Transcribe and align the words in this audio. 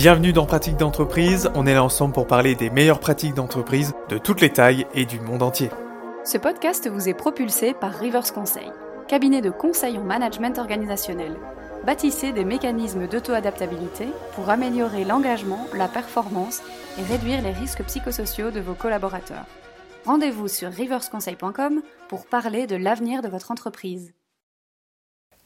Bienvenue 0.00 0.32
dans 0.32 0.46
Pratique 0.46 0.76
d'entreprise, 0.76 1.50
on 1.56 1.66
est 1.66 1.74
là 1.74 1.82
ensemble 1.82 2.14
pour 2.14 2.28
parler 2.28 2.54
des 2.54 2.70
meilleures 2.70 3.00
pratiques 3.00 3.34
d'entreprise 3.34 3.94
de 4.08 4.16
toutes 4.16 4.40
les 4.40 4.50
tailles 4.50 4.86
et 4.94 5.06
du 5.06 5.18
monde 5.18 5.42
entier. 5.42 5.70
Ce 6.24 6.38
podcast 6.38 6.88
vous 6.88 7.08
est 7.08 7.14
propulsé 7.14 7.74
par 7.74 7.94
Rivers 7.94 8.32
Conseil, 8.32 8.70
cabinet 9.08 9.40
de 9.40 9.50
conseil 9.50 9.98
en 9.98 10.04
management 10.04 10.56
organisationnel. 10.58 11.36
Bâtissez 11.84 12.30
des 12.30 12.44
mécanismes 12.44 13.08
d'auto-adaptabilité 13.08 14.06
pour 14.36 14.48
améliorer 14.50 15.04
l'engagement, 15.04 15.66
la 15.74 15.88
performance 15.88 16.62
et 16.96 17.02
réduire 17.02 17.42
les 17.42 17.50
risques 17.50 17.82
psychosociaux 17.82 18.52
de 18.52 18.60
vos 18.60 18.74
collaborateurs. 18.74 19.46
Rendez-vous 20.06 20.46
sur 20.46 20.70
riversconseil.com 20.70 21.82
pour 22.08 22.26
parler 22.26 22.68
de 22.68 22.76
l'avenir 22.76 23.20
de 23.20 23.28
votre 23.28 23.50
entreprise. 23.50 24.14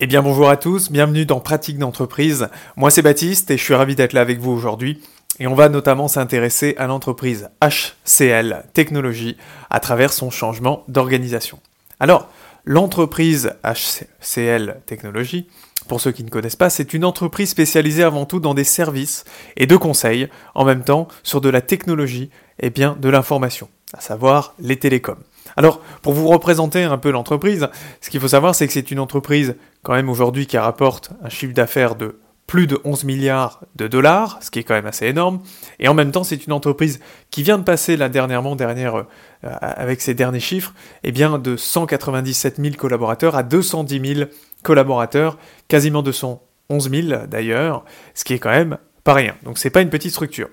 Eh 0.05 0.09
bien 0.09 0.21
bonjour 0.21 0.50
à 0.50 0.57
tous, 0.57 0.91
bienvenue 0.91 1.27
dans 1.27 1.39
Pratique 1.39 1.79
d'entreprise. 1.79 2.48
Moi 2.75 2.91
c'est 2.91 3.03
Baptiste 3.03 3.53
et 3.53 3.57
je 3.57 3.62
suis 3.62 3.73
ravi 3.73 3.95
d'être 3.95 4.14
là 4.14 4.21
avec 4.21 4.41
vous 4.41 4.50
aujourd'hui. 4.50 5.00
Et 5.39 5.46
on 5.46 5.54
va 5.54 5.68
notamment 5.68 6.09
s'intéresser 6.09 6.75
à 6.76 6.89
l'entreprise 6.89 7.50
HCL 7.63 8.64
Technologies 8.75 9.36
à 9.71 9.79
travers 9.79 10.12
son 10.12 10.29
changement 10.29 10.82
d'organisation. 10.89 11.61
Alors, 12.00 12.29
l'entreprise 12.64 13.53
HCL 13.62 14.81
Technologies, 14.86 15.46
pour 15.86 16.00
ceux 16.00 16.11
qui 16.11 16.25
ne 16.25 16.31
connaissent 16.31 16.57
pas, 16.57 16.68
c'est 16.68 16.95
une 16.95 17.04
entreprise 17.04 17.50
spécialisée 17.50 18.03
avant 18.03 18.26
tout 18.26 18.40
dans 18.40 18.54
des 18.54 18.64
services 18.64 19.23
et 19.57 19.68
de 19.68 19.76
conseils, 19.76 20.29
en 20.57 20.64
même 20.64 20.82
temps 20.82 21.07
sur 21.23 21.40
de 21.40 21.48
la 21.48 21.61
technologie 21.61 22.29
et 22.59 22.71
bien 22.71 22.96
de 23.00 23.09
l'information, 23.09 23.68
à 23.96 24.00
savoir 24.00 24.54
les 24.59 24.81
télécoms. 24.81 25.23
Alors, 25.57 25.81
pour 26.03 26.12
vous 26.12 26.29
représenter 26.29 26.82
un 26.82 26.98
peu 26.98 27.11
l'entreprise, 27.11 27.68
ce 28.00 28.11
qu'il 28.11 28.21
faut 28.21 28.29
savoir, 28.29 28.54
c'est 28.54 28.67
que 28.67 28.73
c'est 28.73 28.90
une 28.90 29.00
entreprise, 29.00 29.57
quand 29.82 29.95
même 29.95 30.09
aujourd'hui, 30.09 30.46
qui 30.46 30.59
rapporte 30.59 31.11
un 31.22 31.29
chiffre 31.29 31.54
d'affaires 31.54 31.95
de 31.95 32.19
plus 32.47 32.67
de 32.67 32.78
11 32.84 33.05
milliards 33.05 33.61
de 33.77 33.89
dollars, 33.89 34.39
ce 34.42 34.50
qui 34.50 34.59
est 34.59 34.62
quand 34.62 34.75
même 34.75 34.86
assez 34.86 35.06
énorme. 35.06 35.41
Et 35.78 35.89
en 35.89 35.95
même 35.95 36.11
temps, 36.11 36.23
c'est 36.23 36.47
une 36.47 36.53
entreprise 36.53 37.00
qui 37.31 37.43
vient 37.43 37.56
de 37.56 37.62
passer 37.62 37.97
là 37.97 38.09
dernièrement, 38.09 38.56
dernière, 38.56 38.97
euh, 38.97 39.05
avec 39.41 40.03
ses 40.03 40.12
derniers 40.12 40.41
chiffres, 40.41 40.75
eh 41.03 41.12
bien 41.12 41.39
de 41.39 41.56
197 41.56 42.61
000 42.61 42.75
collaborateurs 42.75 43.37
à 43.37 43.43
210 43.43 44.15
000 44.17 44.31
collaborateurs, 44.62 45.39
quasiment 45.69 46.03
211 46.03 46.91
000 46.91 47.27
d'ailleurs, 47.27 47.84
ce 48.15 48.25
qui 48.25 48.34
est 48.34 48.39
quand 48.39 48.51
même 48.51 48.77
pas 49.03 49.15
rien. 49.15 49.34
Donc 49.45 49.59
c'est 49.59 49.71
pas 49.71 49.81
une 49.81 49.91
petite 49.91 50.12
structure. 50.12 50.49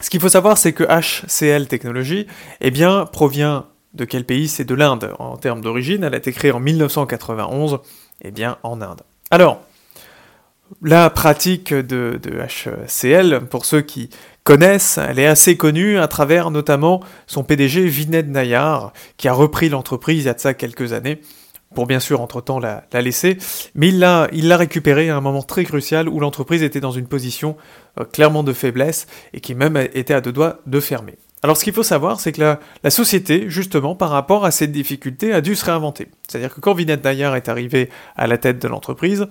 Ce 0.00 0.10
qu'il 0.10 0.20
faut 0.20 0.28
savoir, 0.28 0.58
c'est 0.58 0.72
que 0.72 0.84
HCL 0.84 1.66
Technologies, 1.66 2.26
eh 2.60 2.70
bien, 2.70 3.06
provient 3.06 3.66
de 3.94 4.04
quel 4.04 4.24
pays? 4.24 4.48
C'est 4.48 4.64
de 4.64 4.74
l'Inde. 4.74 5.12
En 5.18 5.36
termes 5.36 5.60
d'origine, 5.60 6.04
elle 6.04 6.14
a 6.14 6.18
été 6.18 6.32
créée 6.32 6.52
en 6.52 6.60
1991, 6.60 7.74
et 7.74 7.78
eh 8.22 8.30
bien 8.30 8.58
en 8.62 8.80
Inde. 8.80 9.02
Alors, 9.30 9.62
la 10.82 11.10
pratique 11.10 11.72
de, 11.72 12.20
HCL, 12.24 13.46
pour 13.50 13.64
ceux 13.64 13.80
qui 13.80 14.10
connaissent, 14.44 14.98
elle 14.98 15.18
est 15.18 15.26
assez 15.26 15.56
connue 15.56 15.98
à 15.98 16.08
travers 16.08 16.50
notamment 16.50 17.00
son 17.26 17.44
PDG 17.44 17.86
Vined 17.86 18.28
Nayar, 18.28 18.92
qui 19.16 19.28
a 19.28 19.32
repris 19.32 19.68
l'entreprise 19.68 20.22
il 20.22 20.26
y 20.26 20.28
a 20.28 20.34
de 20.34 20.40
ça 20.40 20.54
quelques 20.54 20.92
années, 20.92 21.20
pour 21.74 21.86
bien 21.86 22.00
sûr 22.00 22.20
entre-temps 22.20 22.58
la, 22.58 22.84
laisser, 22.92 23.38
mais 23.74 23.88
il 23.88 23.98
l'a 23.98 24.28
il 24.32 24.52
récupérée 24.52 25.10
à 25.10 25.16
un 25.16 25.20
moment 25.20 25.42
très 25.42 25.64
crucial 25.64 26.08
où 26.08 26.20
l'entreprise 26.20 26.62
était 26.62 26.80
dans 26.80 26.92
une 26.92 27.06
position 27.06 27.56
euh, 27.98 28.04
clairement 28.04 28.42
de 28.42 28.52
faiblesse 28.52 29.06
et 29.32 29.40
qui 29.40 29.54
même 29.54 29.76
était 29.76 30.14
à 30.14 30.20
deux 30.20 30.32
doigts 30.32 30.60
de 30.66 30.80
fermer. 30.80 31.16
Alors 31.44 31.58
ce 31.58 31.64
qu'il 31.64 31.74
faut 31.74 31.82
savoir, 31.82 32.20
c'est 32.20 32.32
que 32.32 32.56
la, 32.82 32.90
société, 32.90 33.50
justement, 33.50 33.94
par 33.94 34.08
rapport 34.08 34.46
à 34.46 34.50
cette 34.50 34.72
difficulté, 34.72 35.34
a 35.34 35.42
dû 35.42 35.54
se 35.54 35.66
réinventer. 35.66 36.08
C'est-à-dire 36.26 36.54
que 36.54 36.58
quand 36.60 36.72
Vinet 36.72 36.96
Nayar 36.96 37.36
est 37.36 37.50
arrivé 37.50 37.90
à 38.16 38.26
la 38.26 38.38
tête 38.38 38.62
de 38.62 38.66
l'entreprise, 38.66 39.26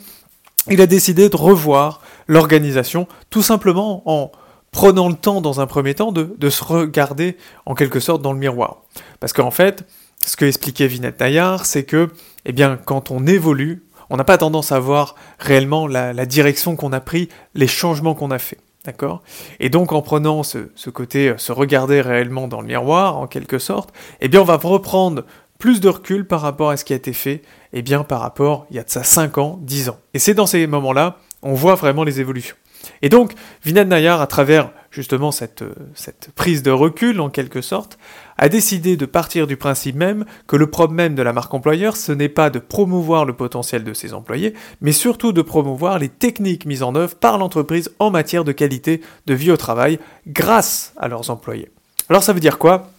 il 0.69 0.79
a 0.79 0.85
décidé 0.85 1.27
de 1.29 1.35
revoir 1.35 2.01
l'organisation, 2.27 3.07
tout 3.31 3.41
simplement 3.41 4.03
en 4.05 4.31
prenant 4.69 5.09
le 5.09 5.15
temps, 5.15 5.41
dans 5.41 5.59
un 5.59 5.65
premier 5.65 5.95
temps, 5.95 6.11
de, 6.11 6.49
se 6.51 6.63
regarder 6.63 7.35
en 7.65 7.73
quelque 7.73 7.99
sorte 7.99 8.21
dans 8.21 8.31
le 8.31 8.37
miroir. 8.37 8.83
Parce 9.19 9.33
qu'en 9.33 9.49
fait, 9.49 9.83
ce 10.23 10.37
que 10.37 10.45
expliquait 10.45 10.85
Vinet 10.85 11.15
Nayar, 11.19 11.65
c'est 11.65 11.83
que, 11.83 12.11
eh 12.45 12.51
bien, 12.51 12.77
quand 12.85 13.09
on 13.09 13.25
évolue, 13.25 13.81
on 14.11 14.17
n'a 14.17 14.23
pas 14.23 14.37
tendance 14.37 14.71
à 14.71 14.79
voir 14.79 15.15
réellement 15.39 15.87
la, 15.87 16.13
direction 16.27 16.75
qu'on 16.75 16.93
a 16.93 16.99
pris, 16.99 17.29
les 17.55 17.65
changements 17.65 18.13
qu'on 18.13 18.29
a 18.29 18.37
fait. 18.37 18.59
D'accord 18.85 19.21
Et 19.61 19.69
donc 19.69 19.93
en 19.93 20.01
prenant 20.01 20.43
ce, 20.43 20.89
côté, 20.89 21.29
euh, 21.29 21.37
se 21.37 21.53
regarder 21.53 22.01
réellement 22.01 22.49
dans 22.49 22.59
le 22.59 22.67
miroir, 22.67 23.17
en 23.17 23.27
quelque 23.27 23.57
sorte, 23.57 23.93
eh 24.19 24.27
bien 24.27 24.41
on 24.41 24.45
va 24.45 24.57
reprendre 24.57 25.23
plus 25.57 25.79
de 25.79 25.87
recul 25.87 26.27
par 26.27 26.41
rapport 26.41 26.69
à 26.69 26.75
ce 26.75 26.83
qui 26.83 26.91
a 26.91 26.97
été 26.97 27.13
fait, 27.13 27.43
eh 27.71 27.81
bien 27.81 28.03
par 28.03 28.19
rapport, 28.19 28.65
il 28.69 28.75
y 28.75 28.79
a 28.79 28.83
de 28.83 28.89
ça 28.89 29.03
5 29.03 29.37
ans, 29.37 29.59
10 29.61 29.89
ans. 29.89 29.97
Et 30.13 30.19
c'est 30.19 30.33
dans 30.33 30.47
ces 30.47 30.67
moments-là, 30.67 31.17
on 31.41 31.53
voit 31.53 31.75
vraiment 31.75 32.03
les 32.03 32.19
évolutions. 32.19 32.57
Et 33.01 33.07
donc, 33.07 33.31
Vinod 33.63 33.87
Nayar, 33.87 34.19
à 34.19 34.27
travers 34.27 34.71
justement 34.93 35.31
cette, 35.31 35.63
euh, 35.63 35.73
cette 35.95 36.29
prise 36.35 36.61
de 36.61 36.71
recul, 36.71 37.19
en 37.19 37.29
quelque 37.29 37.61
sorte, 37.61 37.97
a 38.37 38.47
décidé 38.47 38.95
de 38.95 39.05
partir 39.05 39.47
du 39.47 39.57
principe 39.57 39.95
même 39.95 40.25
que 40.47 40.55
le 40.55 40.69
problème 40.69 41.15
de 41.15 41.23
la 41.23 41.33
marque 41.33 41.53
employeur, 41.53 41.97
ce 41.97 42.11
n'est 42.11 42.29
pas 42.29 42.49
de 42.49 42.59
promouvoir 42.59 43.25
le 43.25 43.33
potentiel 43.33 43.83
de 43.83 43.93
ses 43.93 44.13
employés, 44.13 44.53
mais 44.81 44.91
surtout 44.91 45.33
de 45.33 45.41
promouvoir 45.41 45.97
les 45.97 46.09
techniques 46.09 46.65
mises 46.65 46.83
en 46.83 46.95
œuvre 46.95 47.15
par 47.15 47.37
l'entreprise 47.37 47.91
en 47.99 48.11
matière 48.11 48.43
de 48.43 48.51
qualité 48.51 49.01
de 49.25 49.33
vie 49.33 49.51
au 49.51 49.57
travail 49.57 49.99
grâce 50.27 50.93
à 50.97 51.07
leurs 51.07 51.31
employés. 51.31 51.71
Alors 52.09 52.23
ça 52.23 52.33
veut 52.33 52.39
dire 52.39 52.59
quoi? 52.59 52.91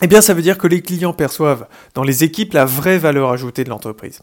Eh 0.00 0.06
bien, 0.06 0.20
ça 0.20 0.32
veut 0.32 0.42
dire 0.42 0.58
que 0.58 0.68
les 0.68 0.80
clients 0.80 1.12
perçoivent 1.12 1.66
dans 1.94 2.04
les 2.04 2.22
équipes 2.22 2.52
la 2.52 2.64
vraie 2.64 2.98
valeur 2.98 3.30
ajoutée 3.30 3.64
de 3.64 3.70
l'entreprise. 3.70 4.22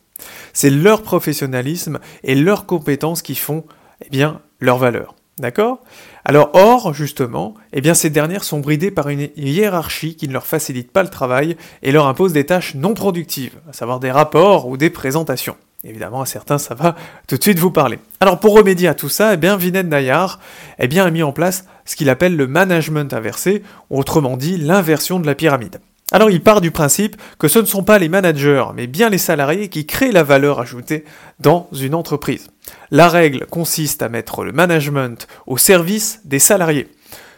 C'est 0.53 0.69
leur 0.69 1.01
professionnalisme 1.01 1.99
et 2.23 2.35
leurs 2.35 2.65
compétences 2.65 3.21
qui 3.21 3.35
font, 3.35 3.65
eh 4.05 4.09
bien, 4.09 4.39
leur 4.61 4.77
valeur. 4.77 5.15
D'accord? 5.38 5.79
Alors, 6.23 6.51
or, 6.53 6.94
justement, 6.94 7.56
eh 7.73 7.81
bien, 7.81 7.94
ces 7.94 8.09
dernières 8.09 8.46
sont 8.46 8.62
bridées 8.62 8.91
par 8.91 9.09
une 9.09 9.28
hiérarchie 9.35 10.16
qui 10.16 10.29
ne 10.29 10.34
leur 10.34 10.46
facilite 10.46 10.91
pas 10.91 11.03
le 11.03 11.09
travail 11.09 11.57
et 11.84 11.91
leur 11.91 12.07
impose 12.07 12.31
des 12.31 12.46
tâches 12.46 12.73
non 12.75 12.94
productives, 12.94 13.57
à 13.69 13.73
savoir 13.73 14.00
des 14.00 14.12
rapports 14.12 14.68
ou 14.68 14.78
des 14.78 14.90
présentations. 14.90 15.57
Évidemment, 15.84 16.22
à 16.22 16.25
certains, 16.25 16.57
ça 16.57 16.73
va 16.73 16.96
tout 17.28 17.38
de 17.38 17.44
suite 17.44 17.59
vous 17.59 17.69
parler. 17.69 18.00
Alors, 18.22 18.40
pour 18.40 18.56
remédier 18.56 18.88
à 18.88 18.96
tout 18.96 19.09
ça, 19.09 19.34
eh 19.34 19.38
bien, 19.38 19.57
Vined 19.57 19.88
Nayar 19.88 20.40
eh 20.79 20.88
bien, 20.88 21.06
a 21.06 21.12
mis 21.12 21.22
en 21.22 21.34
place 21.34 21.66
ce 21.84 21.96
qu'il 21.96 22.09
appelle 22.09 22.38
le 22.38 22.47
management 22.47 23.13
inversé, 23.13 23.62
autrement 23.90 24.38
dit, 24.38 24.57
l'inversion 24.57 25.19
de 25.19 25.28
la 25.28 25.35
pyramide. 25.35 25.79
Alors 26.11 26.29
il 26.29 26.41
part 26.41 26.61
du 26.61 26.69
principe 26.69 27.16
que 27.39 27.47
ce 27.47 27.59
ne 27.59 27.66
sont 27.66 27.83
pas 27.83 27.97
les 27.97 28.09
managers, 28.09 28.66
mais 28.75 28.85
bien 28.85 29.09
les 29.09 29.17
salariés 29.17 29.69
qui 29.69 29.88
créent 29.88 30.11
la 30.11 30.23
valeur 30.23 30.59
ajoutée 30.59 31.03
dans 31.39 31.67
une 31.71 31.95
entreprise. 31.95 32.49
La 32.91 33.09
règle 33.09 33.47
consiste 33.47 34.03
à 34.03 34.09
mettre 34.09 34.43
le 34.43 34.51
management 34.51 35.27
au 35.47 35.57
service 35.57 36.21
des 36.23 36.39
salariés. 36.39 36.88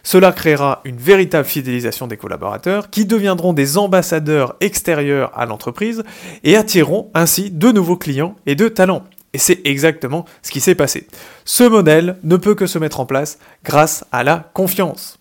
Cela 0.02 0.32
créera 0.32 0.80
une 0.84 0.96
véritable 0.96 1.46
fidélisation 1.46 2.06
des 2.06 2.16
collaborateurs 2.16 2.90
qui 2.90 3.04
deviendront 3.04 3.52
des 3.52 3.78
ambassadeurs 3.78 4.56
extérieurs 4.60 5.32
à 5.36 5.46
l'entreprise 5.46 6.02
et 6.44 6.56
attireront 6.56 7.10
ainsi 7.14 7.50
de 7.50 7.72
nouveaux 7.72 7.96
clients 7.96 8.36
et 8.46 8.54
de 8.54 8.68
talents. 8.68 9.04
Et 9.32 9.38
c'est 9.38 9.60
exactement 9.66 10.24
ce 10.42 10.50
qui 10.50 10.60
s'est 10.60 10.74
passé. 10.74 11.06
Ce 11.44 11.64
modèle 11.64 12.16
ne 12.22 12.36
peut 12.36 12.54
que 12.54 12.66
se 12.66 12.78
mettre 12.78 13.00
en 13.00 13.06
place 13.06 13.38
grâce 13.64 14.04
à 14.12 14.24
la 14.24 14.50
confiance. 14.54 15.18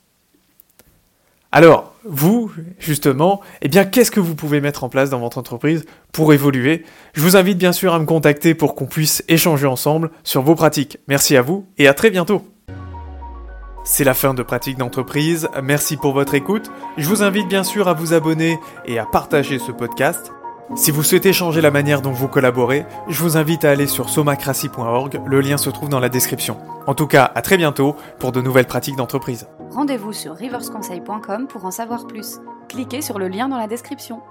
Alors, 1.51 1.93
vous, 2.09 2.51
justement, 2.79 3.41
eh 3.61 3.67
bien, 3.67 3.85
qu'est-ce 3.85 4.11
que 4.11 4.19
vous 4.19 4.35
pouvez 4.35 4.61
mettre 4.61 4.83
en 4.83 4.89
place 4.89 5.09
dans 5.09 5.19
votre 5.19 5.37
entreprise 5.37 5.85
pour 6.11 6.33
évoluer? 6.33 6.83
Je 7.13 7.21
vous 7.21 7.35
invite 7.35 7.57
bien 7.57 7.71
sûr 7.71 7.93
à 7.93 7.99
me 7.99 8.05
contacter 8.05 8.53
pour 8.53 8.75
qu'on 8.75 8.85
puisse 8.85 9.23
échanger 9.27 9.67
ensemble 9.67 10.11
sur 10.23 10.41
vos 10.41 10.55
pratiques. 10.55 10.97
Merci 11.07 11.35
à 11.35 11.41
vous 11.41 11.65
et 11.77 11.87
à 11.87 11.93
très 11.93 12.09
bientôt. 12.09 12.43
C'est 13.83 14.03
la 14.03 14.13
fin 14.13 14.33
de 14.33 14.43
Pratique 14.43 14.77
d'entreprise, 14.77 15.47
merci 15.63 15.95
pour 15.95 16.11
votre 16.11 16.33
écoute. 16.33 16.69
Je 16.97 17.07
vous 17.07 17.23
invite 17.23 17.47
bien 17.47 17.63
sûr 17.63 17.87
à 17.87 17.93
vous 17.93 18.13
abonner 18.13 18.59
et 18.85 18.99
à 18.99 19.05
partager 19.05 19.59
ce 19.59 19.71
podcast. 19.71 20.33
Si 20.75 20.91
vous 20.91 21.01
souhaitez 21.01 21.31
changer 21.31 21.61
la 21.61 21.71
manière 21.71 22.01
dont 22.01 22.11
vous 22.11 22.27
collaborez, 22.27 22.85
je 23.07 23.23
vous 23.23 23.37
invite 23.37 23.63
à 23.63 23.71
aller 23.71 23.87
sur 23.87 24.09
somacracy.org, 24.09 25.21
le 25.25 25.39
lien 25.39 25.57
se 25.57 25.69
trouve 25.69 25.89
dans 25.89 25.99
la 25.99 26.09
description. 26.09 26.57
En 26.87 26.93
tout 26.93 27.07
cas, 27.07 27.31
à 27.33 27.41
très 27.41 27.57
bientôt 27.57 27.95
pour 28.19 28.31
de 28.31 28.41
nouvelles 28.41 28.67
pratiques 28.67 28.97
d'entreprise. 28.97 29.47
Rendez-vous 29.71 30.13
sur 30.13 30.35
riversconseil.com 30.35 31.47
pour 31.47 31.65
en 31.65 31.71
savoir 31.71 32.05
plus. 32.05 32.39
Cliquez 32.67 33.01
sur 33.01 33.17
le 33.17 33.27
lien 33.29 33.47
dans 33.47 33.57
la 33.57 33.67
description. 33.67 34.21